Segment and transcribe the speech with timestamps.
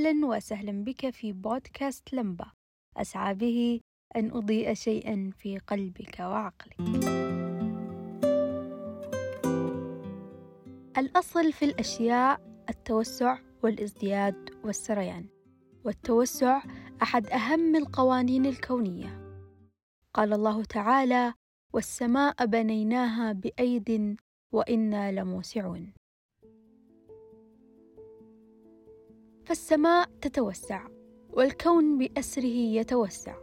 [0.00, 2.44] أهلا وسهلا بك في بودكاست لمبة.
[2.96, 3.80] أسعى به
[4.16, 6.80] أن أضيء شيئا في قلبك وعقلك.
[10.98, 15.26] الأصل في الأشياء التوسع والازدياد والسريان.
[15.84, 16.62] والتوسع
[17.02, 19.40] أحد أهم القوانين الكونية.
[20.14, 21.34] قال الله تعالى
[21.72, 24.16] والسماء بنيناها بأيد
[24.52, 25.92] وإنا لموسعون.
[29.50, 30.86] فالسماء تتوسع
[31.32, 33.34] والكون بأسره يتوسع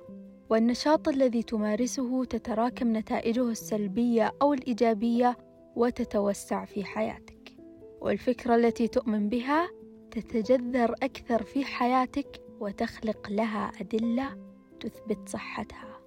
[0.50, 5.38] والنشاط الذي تمارسه تتراكم نتائجه السلبية أو الإيجابية
[5.76, 7.58] وتتوسع في حياتك.
[8.02, 9.70] والفكرة التي تؤمن بها
[10.12, 14.38] تتجذر أكثر في حياتك وتخلق لها أدلة
[14.80, 16.04] تثبت صحتها.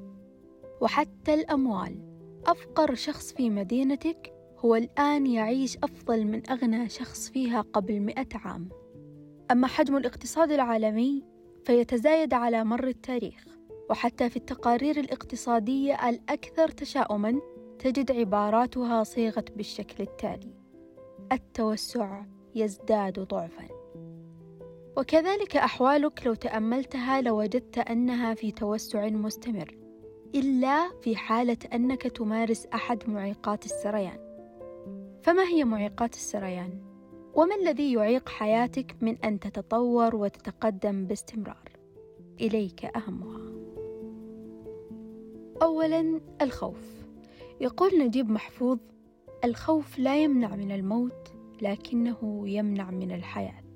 [0.80, 2.02] وحتى الأموال
[2.46, 8.68] أفقر شخص في مدينتك هو الآن يعيش أفضل من أغنى شخص فيها قبل مئة عام.
[9.50, 11.24] أما حجم الاقتصاد العالمي
[11.64, 13.44] فيتزايد على مر التاريخ
[13.90, 17.40] وحتى في التقارير الاقتصادية الأكثر تشاؤمًا
[17.78, 20.54] تجد عباراتها صيغت بالشكل التالي:
[21.32, 22.22] التوسع
[22.54, 23.68] يزداد ضعفًا.
[24.96, 29.76] وكذلك أحوالك لو تأملتها لوجدت أنها في توسع مستمر،
[30.34, 34.18] إلا في حالة أنك تمارس أحد معيقات السريان.
[35.22, 36.89] فما هي معيقات السريان؟
[37.34, 41.68] وما الذي يعيق حياتك من أن تتطور وتتقدم باستمرار؟
[42.40, 43.50] إليك أهمها.
[45.62, 47.06] أولاً الخوف.
[47.60, 48.78] يقول نجيب محفوظ:
[49.44, 53.74] الخوف لا يمنع من الموت، لكنه يمنع من الحياة.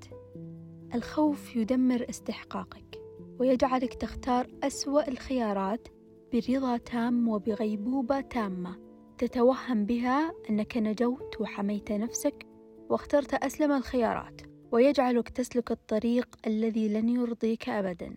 [0.95, 3.01] الخوف يدمر استحقاقك،
[3.39, 5.87] ويجعلك تختار أسوأ الخيارات
[6.33, 8.75] برضا تام وبغيبوبة تامة،
[9.17, 12.45] تتوهم بها أنك نجوت وحميت نفسك
[12.89, 14.41] واخترت أسلم الخيارات
[14.71, 18.15] ويجعلك تسلك الطريق الذي لن يرضيك أبدا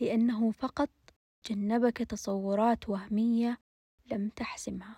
[0.00, 0.90] لأنه فقط
[1.50, 3.58] جنبك تصورات وهمية
[4.12, 4.96] لم تحسمها.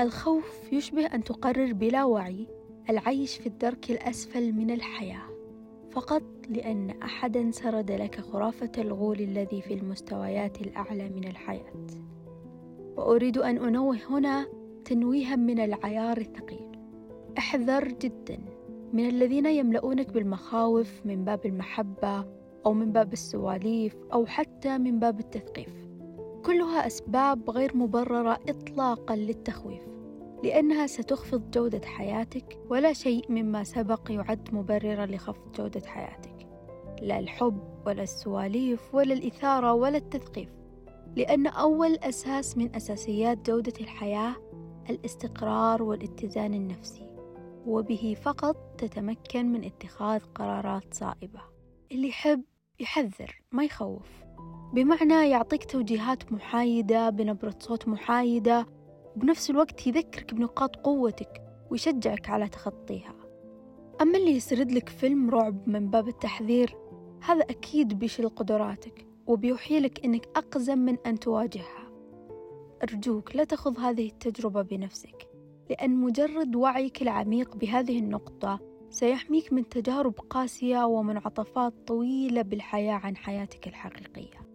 [0.00, 2.46] الخوف يشبه أن تقرر بلا وعي
[2.90, 5.32] العيش في الدرك الأسفل من الحياة
[5.90, 11.86] فقط لأن أحدا سرد لك خرافة الغول الذي في المستويات الأعلى من الحياة.
[12.96, 14.46] وأريد أن أنوه هنا
[14.84, 16.71] تنويها من العيار الثقيل.
[17.38, 18.38] أحذر جدا
[18.92, 22.24] من الذين يملؤونك بالمخاوف من باب المحبة
[22.66, 25.88] أو من باب السواليف أو حتى من باب التثقيف.
[26.44, 29.82] كلها أسباب غير مبررة إطلاقا للتخويف
[30.44, 36.48] لأنها ستخفض جودة حياتك ولا شيء مما سبق يعد مبررا لخفض جودة حياتك.
[37.02, 40.48] لا الحب ولا السواليف ولا الإثارة ولا التثقيف
[41.16, 44.34] لأن أول أساس من أساسيات جودة الحياة
[44.90, 47.11] الإستقرار والاتزان النفسي.
[47.66, 51.40] وبه فقط تتمكن من اتخاذ قرارات صائبة.
[51.92, 52.42] اللي يحب
[52.80, 54.24] يحذر ما يخوف.
[54.74, 58.66] بمعنى يعطيك توجيهات محايدة بنبرة صوت محايدة.
[59.16, 63.14] وبنفس الوقت يذكرك بنقاط قوتك ويشجعك على تخطيها.
[64.00, 66.76] أما اللي يسرد لك فيلم رعب من باب التحذير
[67.22, 71.92] هذا أكيد بيشل قدراتك وبيوحي لك أنك أقزم من أن تواجهها.
[72.82, 75.31] أرجوك لا تخذ هذه التجربة بنفسك.
[75.72, 78.60] لأن مجرد وعيك العميق بهذه النقطة
[78.90, 84.48] سيحميك من تجارب قاسية ومنعطفات طويلة بالحياة عن حياتك الحقيقية.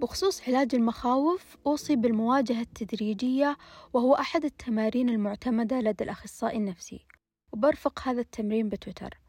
[0.00, 3.56] بخصوص علاج المخاوف أوصي بالمواجهة التدريجية
[3.92, 7.06] وهو أحد التمارين المعتمدة لدى الأخصائي النفسي
[7.52, 9.20] وبرفق هذا التمرين بتويتر.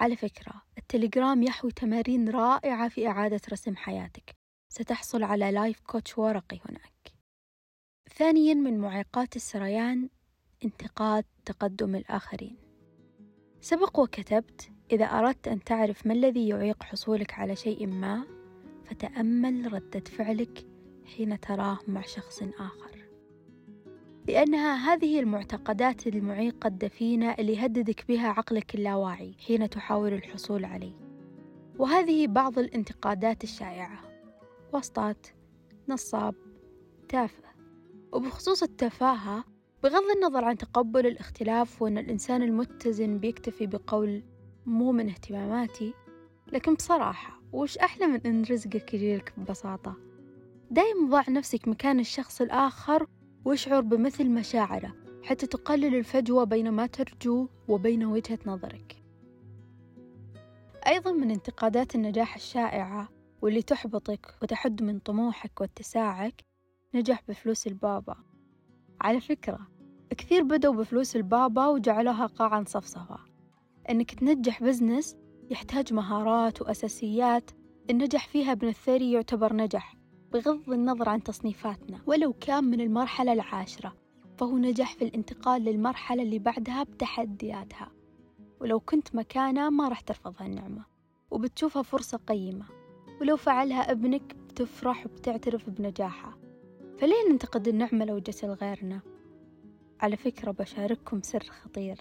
[0.00, 4.34] على فكرة التليجرام يحوي تمارين رائعة في إعادة رسم حياتك.
[4.68, 6.97] ستحصل على لايف كوتش ورقي هناك.
[8.14, 10.08] ثانيا من معيقات السريان
[10.64, 12.56] انتقاد تقدم الآخرين.
[13.60, 18.24] سبق وكتبت إذا أردت أن تعرف ما الذي يعيق حصولك على شيء ما
[18.84, 20.66] فتأمل ردة فعلك
[21.04, 23.08] حين تراه مع شخص آخر.
[24.28, 30.94] لأنها هذه المعتقدات المعيقة الدفينة اللي يهددك بها عقلك اللاواعي حين تحاول الحصول عليه.
[31.78, 34.00] وهذه بعض الانتقادات الشائعة
[34.72, 35.26] وسطات
[35.88, 36.34] نصاب
[37.08, 37.47] تافه.
[38.12, 39.44] وبخصوص التفاهة
[39.82, 44.22] بغض النظر عن تقبل الاختلاف وأن الإنسان المتزن بيكتفي بقول
[44.66, 45.94] مو من اهتماماتي
[46.52, 49.96] لكن بصراحة وش أحلى من إن رزقك يجيلك ببساطة؟
[50.70, 53.06] دايم ضع نفسك مكان الشخص الآخر
[53.44, 59.02] واشعر بمثل مشاعره حتى تقلل الفجوة بين ما ترجوه وبين وجهة نظرك.
[60.86, 63.08] أيضا من انتقادات النجاح الشائعة
[63.42, 66.47] واللي تحبطك وتحد من طموحك واتساعك
[66.94, 68.16] نجح بفلوس البابا.
[69.00, 69.58] على فكرة
[70.10, 73.18] كثير بدوا بفلوس البابا وجعلوها قاعا صفصفة.
[73.90, 75.16] أنك تنجح بزنس
[75.50, 77.50] يحتاج مهارات وأساسيات.
[77.90, 79.96] النجح فيها ابن الثري يعتبر نجح
[80.32, 82.00] بغض النظر عن تصنيفاتنا.
[82.06, 83.96] ولو كان من المرحلة العاشرة
[84.38, 87.92] فهو نجح في الانتقال للمرحلة اللي بعدها بتحدياتها.
[88.60, 90.84] ولو كنت مكانه ما راح ترفض هالنعمة
[91.30, 92.66] وبتشوفها فرصة قيمة.
[93.20, 96.37] ولو فعلها ابنك بتفرح وبتعترف بنجاحه.
[97.00, 99.00] فليه ننتقد النعمة لو جت لغيرنا؟
[100.00, 101.98] على فكرة بشارككم سر خطير.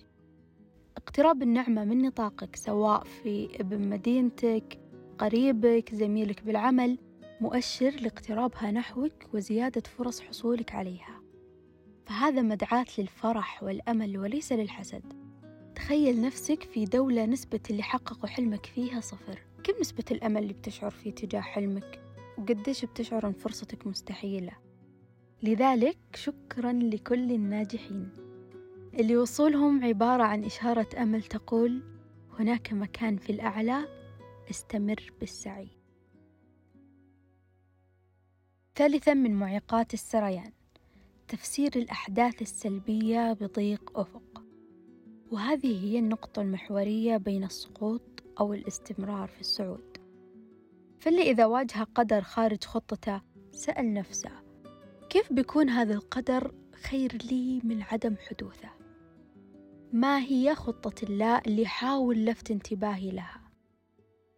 [0.98, 4.80] اقتراب النعمة من نطاقك سواء في ابن مدينتك
[5.18, 6.98] قريبك زميلك بالعمل
[7.42, 11.22] مؤشر لاقترابها نحوك وزيادة فرص حصولك عليها.
[12.06, 15.14] فهذا مدعاة للفرح والأمل وليس للحسد.
[15.76, 19.40] تخيل نفسك في دولة نسبة اللي حققوا حلمك فيها صفر.
[19.64, 22.00] كم نسبة الأمل اللي بتشعر فيه تجاه حلمك؟
[22.38, 24.67] وقديش بتشعر أن فرصتك مستحيلة؟
[25.44, 28.10] لذلك شكرا لكل الناجحين.
[28.94, 31.84] اللي وصولهم عبارة عن إشارة أمل تقول
[32.40, 33.88] هناك مكان في الأعلى
[34.50, 35.70] استمر بالسعي.
[38.76, 40.52] ثالثا من معيقات السريان
[41.28, 44.44] تفسير الأحداث السلبية بضيق أفق.
[45.32, 49.98] وهذه هي النقطة المحورية بين السقوط أو الاستمرار في الصعود.
[51.00, 54.47] فاللي إذا واجه قدر خارج خطته سأل نفسه
[55.10, 58.70] كيف بيكون هذا القدر خير لي من عدم حدوثه؟
[59.94, 63.42] ما هي خطة الله اللي حاول لفت انتباهي لها؟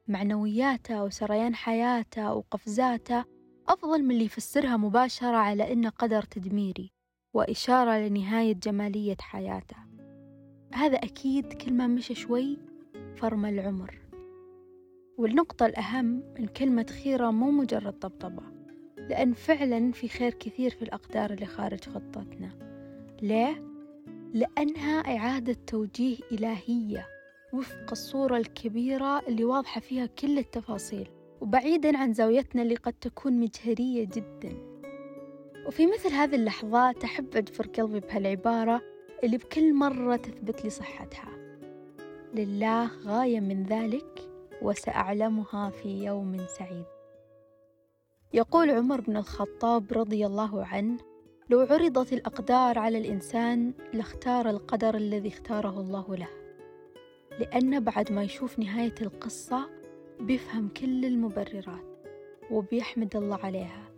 [0.08, 3.26] معنوياته وسريان حياته وقفزاته
[3.68, 6.92] أفضل من اللي يفسرها مباشرة على إنه قدر تدميري
[7.34, 9.78] وإشارة لنهاية جمالية حياته.
[10.74, 12.58] هذا أكيد كل ما مشى شوي
[13.16, 14.00] فرمى العمر.
[15.18, 18.59] والنقطة الأهم إن كلمة خيرة مو مجرد طبطبة.
[19.10, 22.50] لأن فعلا في خير كثير في الأقدار اللي خارج خطتنا.
[23.22, 23.64] ليه؟
[24.34, 27.08] لأنها إعادة توجيه إلهية
[27.54, 31.10] وفق الصورة الكبيرة اللي واضحة فيها كل التفاصيل
[31.42, 34.54] وبعيدا عن زاويتنا اللي قد تكون مجهرية جدا.
[35.68, 38.82] وفي مثل هذه اللحظات أحب أجفر قلبي بهالعبارة
[39.24, 41.30] اللي بكل مرة تثبت لي صحتها.
[42.34, 44.30] لله غاية من ذلك
[44.62, 46.99] وسأعلمها في يوم سعيد.
[48.34, 50.98] يقول عمر بن الخطاب رضي الله عنه
[51.50, 56.28] لو عرضت الأقدار على الإنسان لاختار القدر الذي اختاره الله له
[57.40, 59.70] لأن بعد ما يشوف نهاية القصة
[60.20, 62.06] بيفهم كل المبررات
[62.52, 63.92] وبيحمد الله عليها.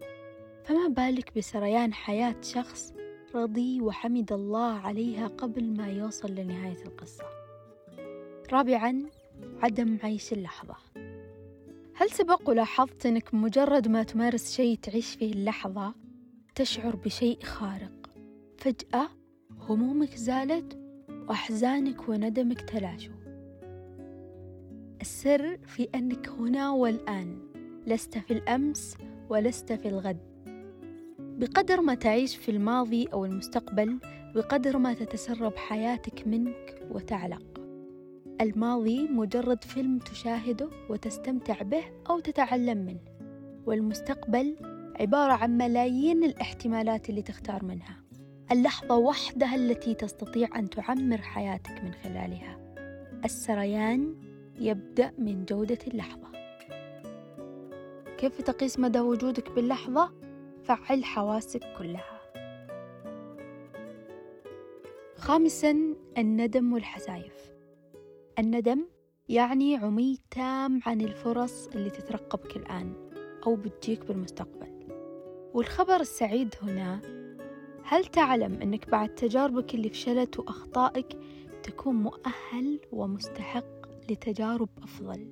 [0.64, 2.94] فما بالك بسريان حياة شخص
[3.36, 7.26] رضي وحمد الله عليها قبل ما يوصل لنهاية القصة؟
[8.52, 9.04] رابعا
[9.64, 10.76] عدم عيش اللحظة.
[12.02, 15.94] هل سبق ولاحظت أنك مجرد ما تمارس شيء تعيش فيه اللحظة
[16.56, 18.10] تشعر بشيء خارق؟
[18.58, 19.10] فجأة
[19.60, 20.80] همومك زالت
[21.30, 23.14] وأحزانك وندمك تلاشوا.
[25.02, 27.40] السر في أنك هنا والآن
[27.88, 28.96] لست في الأمس
[29.30, 30.20] ولست في الغد.
[31.20, 34.00] بقدر ما تعيش في الماضي أو المستقبل
[34.36, 37.61] بقدر ما تتسرب حياتك منك وتعلق.
[38.42, 43.00] الماضي مجرد فيلم تشاهده وتستمتع به أو تتعلم منه.
[43.66, 44.56] والمستقبل
[45.00, 48.04] عبارة عن ملايين الاحتمالات اللي تختار منها.
[48.52, 52.60] اللحظة وحدها التي تستطيع أن تعمر حياتك من خلالها.
[53.26, 54.16] السريان
[54.60, 56.32] يبدأ من جودة اللحظة.
[58.18, 60.12] كيف تقيس مدى وجودك باللحظة؟
[60.64, 62.22] فعل حواسك كلها.
[65.16, 67.52] خامسا الندم والحسايف
[68.42, 68.88] الندم
[69.30, 72.94] يعني عمي تام عن الفرص اللي تترقبك الآن
[73.46, 74.88] أو بتجيك بالمستقبل.
[75.54, 77.02] والخبر السعيد هنا
[77.84, 81.18] هل تعلم أنك بعد تجاربك اللي فشلت وأخطائك
[81.64, 83.66] تكون مؤهل ومستحق
[84.10, 85.28] لتجارب أفضل؟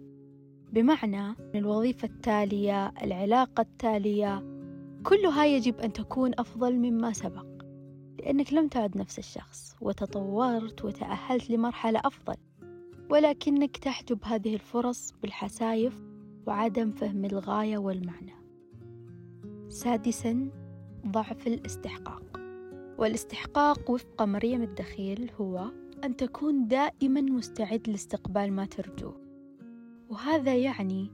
[0.72, 4.44] بمعنى الوظيفة التالية العلاقة التالية
[5.04, 7.46] كلها يجب أن تكون أفضل مما سبق.
[8.20, 12.36] لأنك لم تعد نفس الشخص وتطورت وتأهلت لمرحلة أفضل.
[13.10, 16.04] ولكنك تحجب هذه الفرص بالحسايف
[16.48, 18.36] وعدم فهم الغاية والمعنى.
[19.70, 20.50] سادسا
[21.08, 22.40] ضعف الاستحقاق.
[22.98, 25.72] والاستحقاق وفق مريم الدخيل هو
[26.04, 29.22] أن تكون دائما مستعد لاستقبال ما ترجوه
[30.10, 31.12] وهذا يعني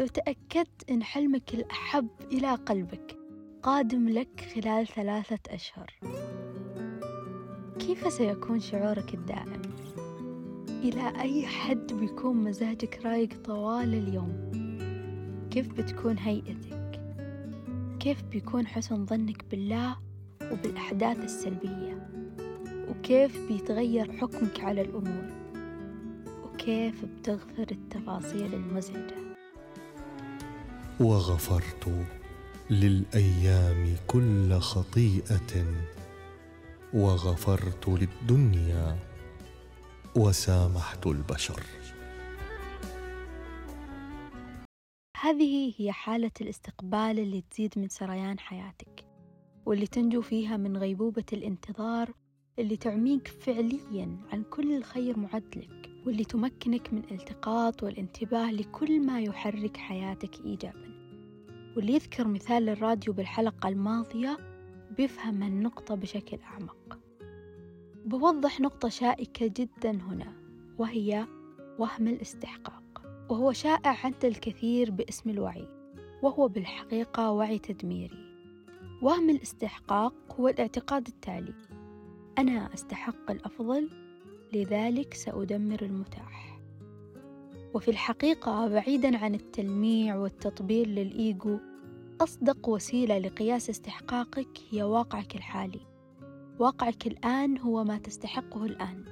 [0.00, 3.18] لو تأكدت أن حلمك الأحب إلى قلبك
[3.62, 5.94] قادم لك خلال ثلاثة أشهر.
[7.78, 9.62] كيف سيكون شعورك الدائم؟
[10.82, 14.50] إلى أي حد بيكون مزاجك رايق طوال اليوم؟
[15.50, 17.00] كيف بتكون هيئتك؟
[18.00, 19.96] كيف بيكون حسن ظنك بالله
[20.52, 22.08] وبالأحداث السلبية؟
[22.88, 25.38] وكيف بيتغير حكمك على الأمور
[26.58, 29.16] كيف بتغفر التفاصيل المزعجة
[31.00, 32.06] وغفرت
[32.70, 35.64] للأيام كل خطيئة
[36.94, 38.96] وغفرت للدنيا
[40.18, 41.62] وسامحت البشر.
[45.20, 49.04] هذه هي حالة الاستقبال اللي تزيد من سريان حياتك
[49.66, 52.12] واللي تنجو فيها من غيبوبة الانتظار
[52.58, 59.20] اللي تعميك فعليا عن كل الخير معد لك واللي تمكنك من التقاط والانتباه لكل ما
[59.20, 60.88] يحرك حياتك إيجابا.
[61.76, 64.38] واللي يذكر مثال الراديو بالحلقة الماضية
[64.96, 67.07] بيفهم النقطة بشكل أعمق.
[68.08, 70.32] بوضح نقطة شائكة جدا هنا
[70.78, 71.26] وهي
[71.78, 75.68] وهم الاستحقاق وهو شائع عند الكثير باسم الوعي
[76.22, 78.18] وهو بالحقيقة وعي تدميري.
[79.02, 81.54] وهم الاستحقاق هو الاعتقاد التالي
[82.38, 83.90] أنا أستحق الأفضل
[84.52, 86.60] لذلك سأدمر المتاح.
[87.74, 91.58] وفي الحقيقة بعيدا عن التلميع والتطبيل للإيجو
[92.20, 95.97] أصدق وسيلة لقياس استحقاقك هي واقعك الحالي.
[96.58, 99.04] واقعك الآن هو ما تستحقه الآن.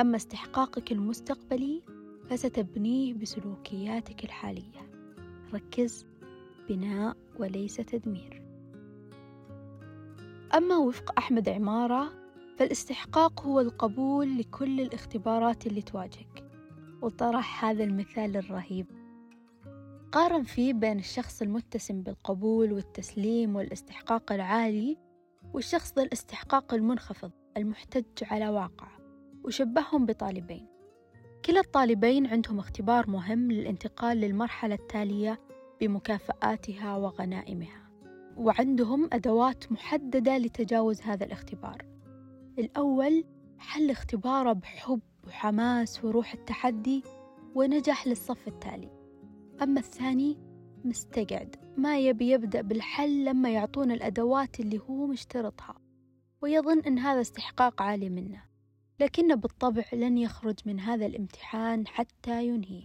[0.00, 1.82] أما استحقاقك المستقبلي
[2.30, 4.90] فستبنيه بسلوكياتك الحالية.
[5.54, 6.06] ركز.
[6.68, 8.42] بناء وليس تدمير.
[10.54, 12.12] أما وفق أحمد عمارة
[12.58, 16.44] فالاستحقاق هو القبول لكل الاختبارات اللي تواجهك.
[17.02, 18.86] وطرح هذا المثال الرهيب.
[20.12, 25.07] قارن فيه بين الشخص المتسم بالقبول والتسليم والاستحقاق العالي
[25.54, 28.88] والشخص ذا الاستحقاق المنخفض المحتج على واقع
[29.44, 30.66] وشبههم بطالبين.
[31.44, 35.40] كلا الطالبين عندهم اختبار مهم للانتقال للمرحلة التالية
[35.80, 37.90] بمكافآتها وغنائمها.
[38.36, 41.86] وعندهم أدوات محددة لتجاوز هذا الاختبار.
[42.58, 43.24] الأول
[43.58, 47.02] حل اختباره بحب وحماس وروح التحدي
[47.54, 48.90] ونجح للصف التالي.
[49.62, 50.38] أما الثاني
[50.84, 55.74] مستقعد ما يبي يبدأ بالحل لما يعطون الأدوات اللي هو مشترطها
[56.42, 58.42] ويظن أن هذا استحقاق عالي منه
[59.00, 62.82] لكنه بالطبع لن يخرج من هذا الامتحان حتى ينهي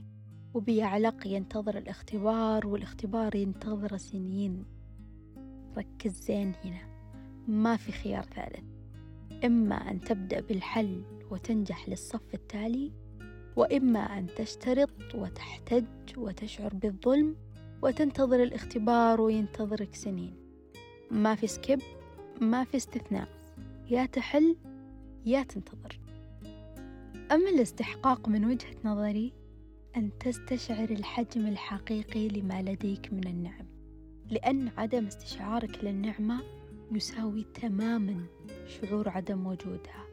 [0.53, 4.65] وبيعلق ينتظر الاختبار والاختبار ينتظر سنين.
[5.77, 6.87] ركز زين هنا
[7.47, 8.63] ما في خيار ثالث.
[9.45, 12.91] إما أن تبدأ بالحل وتنجح للصف التالي
[13.55, 15.85] وإما أن تشترط وتحتج
[16.17, 17.35] وتشعر بالظلم
[17.83, 20.35] وتنتظر الاختبار وينتظرك سنين.
[21.11, 21.79] ما في سكيب
[22.41, 23.27] ما في استثناء.
[23.89, 24.55] يا تحل
[25.25, 25.99] يا تنتظر.
[27.31, 29.33] أما الاستحقاق من وجهة نظري
[29.97, 33.65] أن تستشعر الحجم الحقيقي لما لديك من النعم.
[34.29, 36.39] لأن عدم استشعارك للنعمة
[36.91, 38.25] يساوي تماما
[38.67, 40.05] شعور عدم وجودها.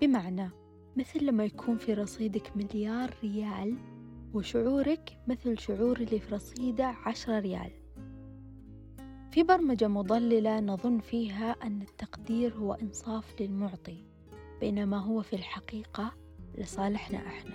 [0.00, 0.50] بمعنى
[0.96, 3.76] مثل لما يكون في رصيدك مليار ريال
[4.36, 7.70] وشعورك مثل شعور اللي في رصيده عشرة ريال.
[9.30, 14.04] في برمجة مضللة نظن فيها أن التقدير هو إنصاف للمعطي
[14.60, 16.12] بينما هو في الحقيقة
[16.58, 17.54] لصالحنا إحنا.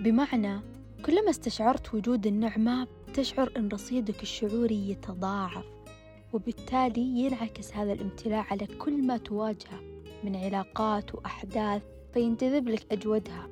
[0.00, 0.60] بمعنى
[1.06, 5.66] كلما استشعرت وجود النعمة تشعر أن رصيدك الشعوري يتضاعف
[6.32, 9.80] وبالتالي ينعكس هذا الامتلاء على كل ما تواجهه
[10.24, 11.82] من علاقات وأحداث
[12.14, 13.48] فينجذب لك أجودها.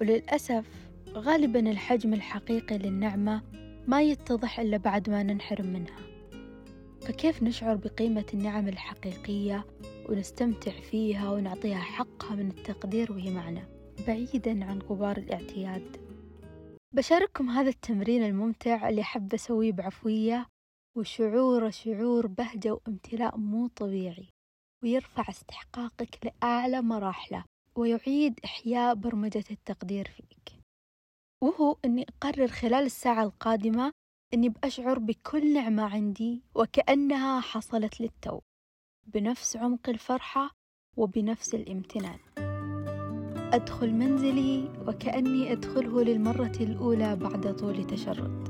[0.00, 3.42] وللأسف غالبا الحجم الحقيقي للنعمة
[3.86, 5.98] ما يتضح إلا بعد ما ننحرم منها.
[7.00, 9.66] فكيف نشعر بقيمة النعم الحقيقية
[10.08, 13.68] ونستمتع فيها ونعطيها حقها من التقدير وهي معنا؟
[14.08, 15.96] بعيدا عن غبار الاعتياد.
[16.94, 20.46] بشارككم هذا التمرين الممتع اللي حابة أسويه بعفوية
[20.96, 24.28] وشعوره شعور بهجة وامتلاء مو طبيعي
[24.82, 27.44] ويرفع استحقاقك لأعلى مراحله
[27.76, 30.61] ويعيد إحياء برمجة التقدير فيك.
[31.42, 33.92] وهو أني أقرر خلال الساعة القادمة
[34.34, 38.40] أني بأشعر بكل نعمة عندي وكأنها حصلت للتو
[39.06, 40.50] بنفس عمق الفرحة
[40.96, 42.18] وبنفس الامتنان.
[43.52, 48.48] أدخل منزلي وكأني أدخله للمرة الأولى بعد طول تشرد.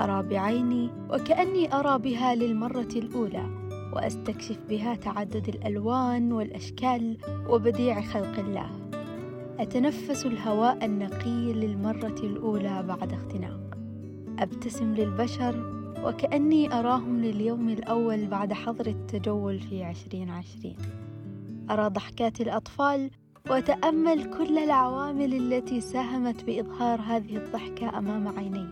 [0.00, 3.44] أرى بعيني وكأني أرى بها للمرة الأولى
[3.92, 8.81] وأستكشف بها تعدد الألوان والأشكال وبديع خلق الله.
[9.58, 13.78] أتنفس الهواء النقي للمرة الأولى بعد اختناق.
[14.38, 20.76] أبتسم للبشر وكأني أراهم لليوم الأول بعد حظر التجول في عشرين عشرين.
[21.70, 23.10] أرى ضحكات الأطفال
[23.50, 28.66] وأتأمل كل العوامل التي ساهمت بإظهار هذه الضحكة أمام عيني.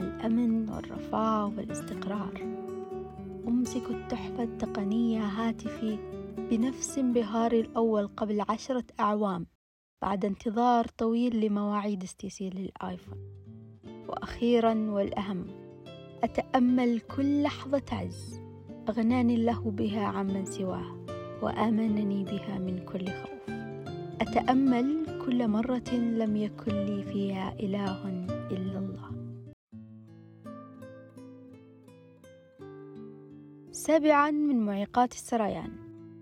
[0.00, 2.60] الأمن والرفاه والاستقرار.
[3.48, 5.98] أمسك التحفة التقنية هاتفي
[6.50, 9.46] بنفس انبهاري الأول قبل عشرة أعوام.
[10.02, 13.18] بعد انتظار طويل لمواعيد استيسي للآيفون.
[14.08, 15.46] وأخيرا والأهم
[16.24, 18.40] أتأمل كل لحظة عز
[18.88, 21.04] أغناني الله بها عمن سواه
[21.42, 23.50] وآمنني بها من كل خوف.
[24.20, 28.08] أتأمل كل مرة لم يكن لي فيها إله
[28.50, 29.10] إلا الله.
[33.72, 35.72] سابعا من معيقات السريان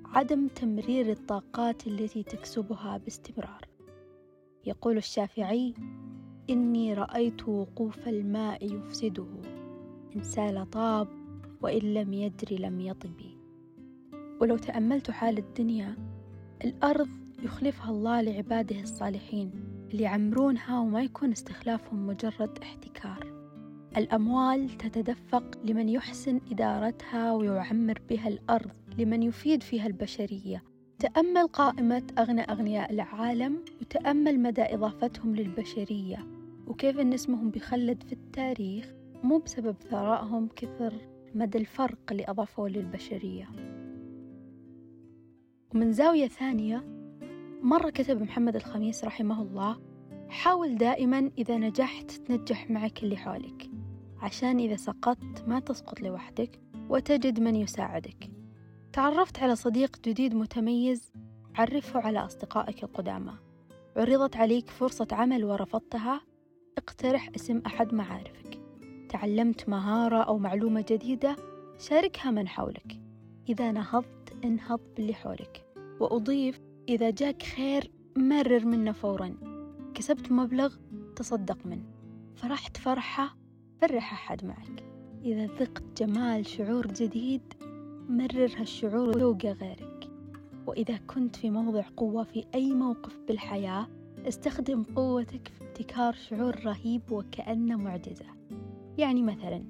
[0.05, 3.68] عدم تمرير الطاقات التي تكسبها باستمرار.
[4.67, 5.75] يقول الشافعي
[6.51, 9.27] إني رأيت وقوف الماء يفسده
[10.17, 11.09] إن سال طاب
[11.63, 13.21] وإن لم يدر لم يطب.
[14.41, 15.97] ولو تأملت حال الدنيا
[16.65, 17.09] الأرض
[17.43, 19.51] يخلفها الله لعباده الصالحين
[19.91, 23.39] اللي يعمرونها وما يكون استخلافهم مجرد احتكار.
[23.97, 30.63] الأموال تتدفق لمن يحسن إدارتها ويعمر بها الأرض لمن يفيد فيها البشرية.
[30.99, 36.27] تأمل قائمة أغنى أغنياء العالم وتأمل مدى إضافتهم للبشرية
[36.67, 40.95] وكيف أن اسمهم بيخلد في التاريخ مو بسبب ثرائهم كثر
[41.35, 43.49] مدى الفرق اللي أضافوه للبشرية.
[45.75, 46.85] ومن زاوية ثانية
[47.63, 49.79] مرة كتب محمد الخميس رحمه الله
[50.29, 53.71] حاول دائما إذا نجحت تنجح معك اللي حولك
[54.21, 58.38] عشان إذا سقطت ما تسقط لوحدك وتجد من يساعدك.
[58.99, 61.13] تعرفت على صديق جديد متميز
[61.55, 63.33] عرفه على أصدقائك القدامى.
[63.97, 66.21] عرضت عليك فرصة عمل ورفضتها.
[66.79, 68.61] اقترح اسم أحد معارفك.
[69.09, 71.37] تعلمت مهارة أو معلومة جديدة.
[71.79, 73.01] شاركها من حولك.
[73.49, 75.65] إذا نهضت انهض باللي حولك.
[76.01, 79.35] وأضيف إذا جاك خير مرر منه فورا.
[79.95, 80.75] كسبت مبلغ
[81.17, 81.91] تصدق منه.
[82.37, 83.37] فرحت فرحة
[83.81, 84.85] فرح أحد معك.
[85.25, 87.68] إذا ذقت جمال شعور جديد
[88.09, 90.11] مرر هالشعور وذوقه غيرك.
[90.67, 93.87] وإذا كنت في موضع قوة في أي موقف بالحياة
[94.29, 98.27] استخدم قوتك في ابتكار شعور رهيب وكأنه معجزة.
[98.99, 99.65] يعني مثلا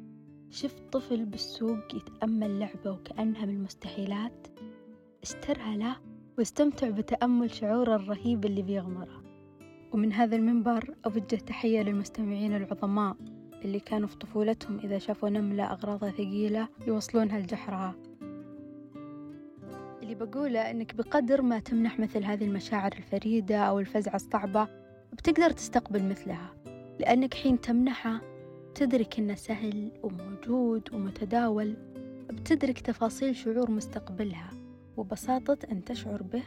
[0.51, 4.47] شفت طفل بالسوق يتأمل لعبة وكأنها من المستحيلات
[5.23, 5.97] اشترها له
[6.39, 9.23] واستمتع بتأمل شعوره الرهيب اللي بيغمره.
[9.93, 13.17] ومن هذا المنبر أوجه تحية للمستمعين العظماء
[13.65, 17.95] اللي كانوا في طفولتهم إذا شافوا نملة أغراضها ثقيلة يوصلونها لجحرها
[20.09, 24.69] اللي بقوله إنك بقدر ما تمنح مثل هذه المشاعر الفريدة أو الفزعة الصعبة
[25.13, 26.55] بتقدر تستقبل مثلها.
[26.99, 28.21] لأنك حين تمنحها
[28.75, 31.77] تدرك إنه سهل وموجود ومتداول
[32.31, 34.51] بتدرك تفاصيل شعور مستقبلها
[34.97, 36.45] وبساطة أن تشعر به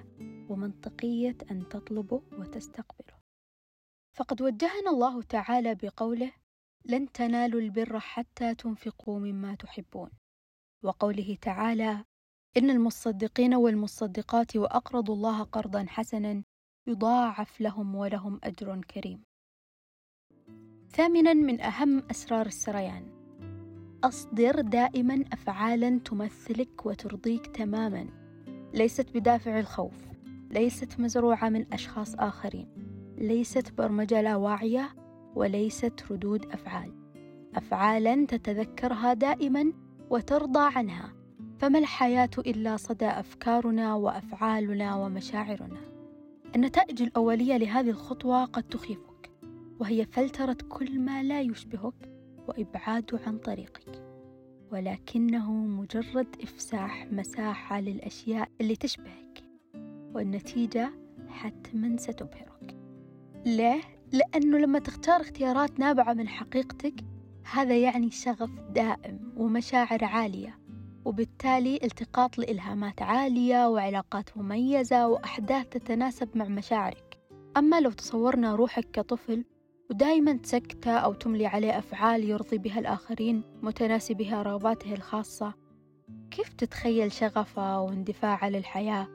[0.50, 3.14] ومنطقية أن تطلبه وتستقبله.
[4.18, 6.32] فقد وجهنا الله تعالى بقوله
[6.86, 10.10] لن تنالوا البر حتى تنفقوا مما تحبون
[10.84, 12.06] وقوله تعالى
[12.58, 16.44] إن المصدقين والمصدقات وأقرضوا الله قرضا حسنا
[16.88, 19.24] يضاعف لهم ولهم أجر كريم.
[20.90, 23.04] ثامنا من أهم أسرار السريان.
[24.04, 28.08] أصدر دائما افعالا تمثلك وترضيك تماما.
[28.74, 29.96] ليست بدافع الخوف.
[30.50, 32.68] ليست مزروعة من أشخاص آخرين.
[33.18, 34.96] ليست برمجة لا واعية
[35.36, 36.94] وليست ردود أفعال.
[37.56, 39.74] افعالا تتذكرها دائما
[40.10, 41.21] وترضى عنها.
[41.62, 45.82] فما الحياة إلا صدى أفكارنا وأفعالنا ومشاعرنا؟
[46.56, 49.32] النتائج الأولية لهذه الخطوة قد تخيفك
[49.80, 52.10] وهي فلترة كل ما لا يشبهك
[52.48, 54.04] وابعاده عن طريقك.
[54.72, 59.44] ولكنه مجرد إفساح مساحة للأشياء اللي تشبهك
[60.14, 60.92] والنتيجة
[61.30, 62.78] حتما ستبهرك.
[63.46, 66.96] ليه؟ لأنه لما تختار اختيارات نابعة من حقيقتك
[67.52, 70.61] هذا يعني شغف دائم ومشاعر عالية.
[71.06, 77.20] وبالتالي التقاط لإلهامات عالية وعلاقات مميزة وأحداث تتناسب مع مشاعرك.
[77.58, 79.46] أما لو تصورنا روحك كطفل
[79.90, 85.54] ودايما تسكتة أو تملي عليه أفعال يرضي بها الآخرين متناسبها رغباته الخاصة
[86.32, 89.08] كيف تتخيل شغفه واندفاعه للحياة؟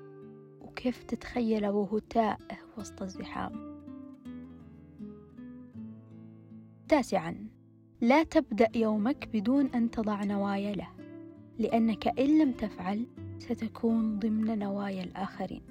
[0.61, 3.77] وكيف تتخيل وهو تائه وسط الزحام؟
[6.89, 7.49] تاسعا
[8.01, 10.96] لا تبدأ يومك بدون أن تضع نوايا له.
[11.59, 13.07] لأنك إن لم تفعل
[13.39, 15.63] ستكون ضمن نوايا الآخرين.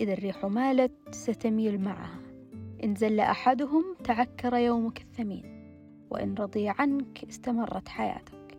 [0.00, 2.20] إذا الريح مالت ستميل معها.
[2.84, 5.44] إن زل أحدهم تعكر يومك الثمين.
[6.10, 8.58] وإن رضي عنك استمرت حياتك.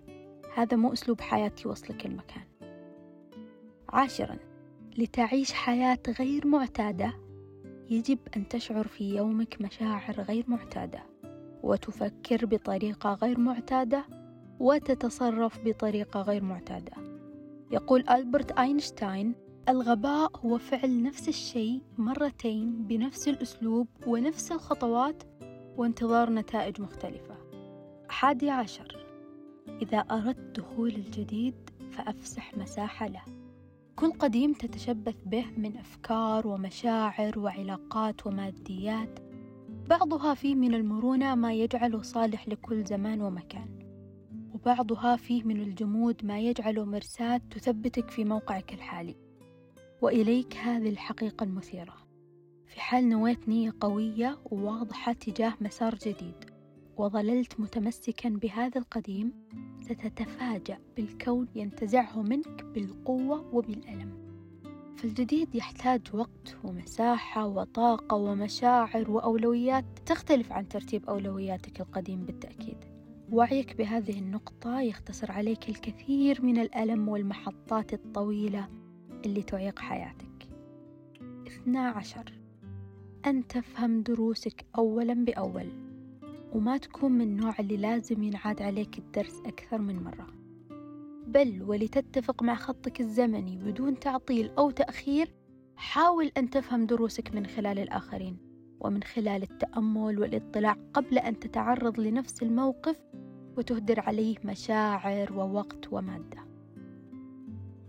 [0.55, 2.43] هذا مو أسلوب حياة يوصلك المكان.
[3.89, 4.37] عاشرا
[4.97, 7.13] لتعيش حياة غير معتادة
[7.89, 11.03] يجب أن تشعر في يومك مشاعر غير معتادة.
[11.63, 14.05] وتفكر بطريقة غير معتادة
[14.59, 16.93] وتتصرف بطريقة غير معتادة.
[17.71, 19.35] يقول ألبرت أينشتاين
[19.69, 25.23] الغباء هو فعل نفس الشيء مرتين بنفس الأسلوب ونفس الخطوات
[25.77, 27.35] وانتظار نتائج مختلفة.
[28.09, 29.05] حادي عشر.
[29.81, 31.55] إذا أردت دخول الجديد
[31.91, 33.23] فأفسح مساحة له.
[33.95, 39.19] كل قديم تتشبث به من أفكار ومشاعر وعلاقات وماديات
[39.89, 43.82] بعضها فيه من المرونة ما يجعله صالح لكل زمان ومكان.
[44.63, 49.15] وبعضها فيه من الجمود ما يجعله مرساة تثبتك في موقعك الحالي.
[50.01, 51.93] وإليك هذه الحقيقة المثيرة.
[52.67, 56.35] في حال نويت نية قوية وواضحة تجاه مسار جديد
[56.97, 59.33] وظللت متمسكا بهذا القديم
[59.81, 64.23] ستتفاجأ بالكون ينتزعه منك بالقوة وبالألم.
[64.97, 72.92] فالجديد يحتاج وقت ومساحة وطاقة ومشاعر وأولويات تختلف عن ترتيب أولوياتك القديم بالتأكيد.
[73.33, 78.69] وعيك بهذه النقطة يختصر عليك الكثير من الألم والمحطات الطويلة
[79.25, 80.49] اللي تعيق حياتك.
[81.47, 82.33] اثنا عشر.
[83.25, 85.67] أن تفهم دروسك أولا بأول
[86.53, 90.27] وما تكون من النوع اللي لازم ينعاد عليك الدرس أكثر من مرة.
[91.27, 95.33] بل ولتتفق مع خطك الزمني بدون تعطيل أو تأخير
[95.75, 98.37] حاول أن تفهم دروسك من خلال الآخرين
[98.79, 102.97] ومن خلال التأمل والاطلاع قبل أن تتعرض لنفس الموقف
[103.57, 106.43] وتهدر عليه مشاعر ووقت ومادة.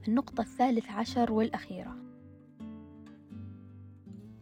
[0.09, 1.97] النقطة الثالث عشر والأخيرة.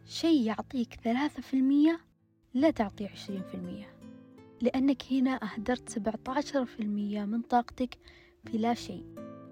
[0.04, 2.00] شيء يعطيك ثلاثة في المية
[2.54, 3.96] لا تعطيه عشرين في المية
[4.60, 7.98] لأنك هنا أهدرت سبعة عشر في المية من طاقتك
[8.44, 9.04] في لا شيء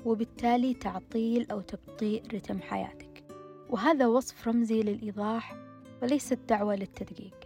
[0.04, 3.24] وبالتالي تعطيل أو تبطيء رتم حياتك.
[3.68, 5.56] وهذا وصف رمزي للإيضاح
[6.02, 7.39] وليست دعوة للتدقيق.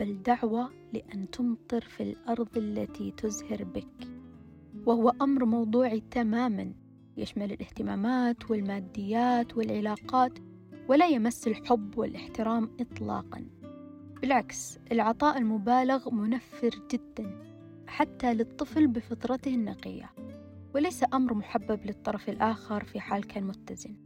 [0.00, 4.08] بل دعوة لأن تمطر في الأرض التي تزهر بك.
[4.86, 6.72] وهو أمر موضوعي تماما.
[7.16, 10.38] يشمل الاهتمامات والماديات والعلاقات
[10.88, 13.46] ولا يمس الحب والاحترام إطلاقا.
[14.22, 17.42] بالعكس العطاء المبالغ منفر جدا
[17.86, 20.10] حتى للطفل بفطرته النقية.
[20.74, 23.96] وليس أمر محبب للطرف الآخر في حال كان متزن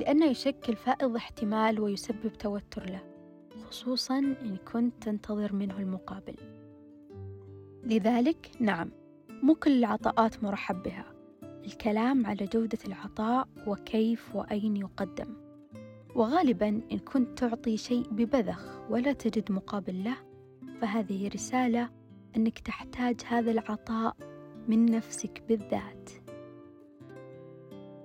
[0.00, 3.11] لأنه يشكل فائض احتمال ويسبب توتر له.
[3.72, 6.36] خصوصا إن كنت تنتظر منه المقابل.
[7.84, 8.90] لذلك نعم
[9.42, 11.04] مو كل العطاءات مرحب بها.
[11.42, 15.36] الكلام على جودة العطاء وكيف وأين يقدم.
[16.14, 20.16] وغالبا إن كنت تعطي شيء ببذخ ولا تجد مقابل له
[20.80, 21.90] فهذه رسالة
[22.36, 24.16] أنك تحتاج هذا العطاء
[24.68, 26.10] من نفسك بالذات.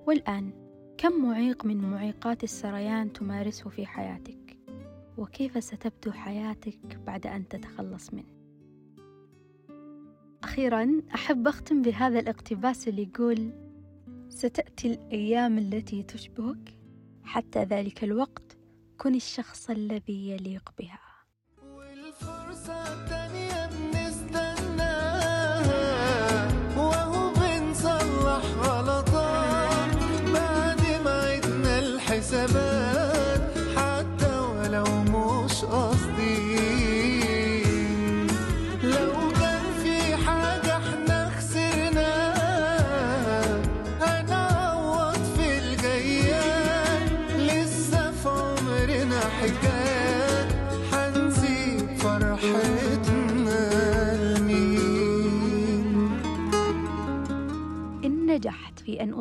[0.06, 0.50] والآن
[0.98, 4.47] كم معيق من معيقات السريان تمارسه في حياتك؟
[5.18, 8.38] وكيف ستبدو حياتك بعد أن تتخلص منه؟
[10.44, 13.52] أخيرا أحب أختم بهذا الاقتباس اللي يقول
[14.28, 16.78] ستأتي الأيام التي تشبهك
[17.22, 18.56] حتى ذلك الوقت
[18.98, 21.07] كن الشخص الذي يليق بها.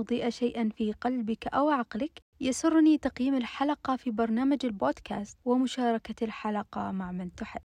[0.08, 7.12] أضيء شيئا في قلبك أو عقلك يسرني تقييم الحلقة في برنامج البودكاست ومشاركة الحلقة مع
[7.12, 7.68] من تحب.